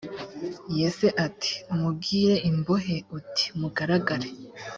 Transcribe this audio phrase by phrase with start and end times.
[0.77, 1.51] yese ati
[1.89, 4.27] ubwire imbohe uti mugaragare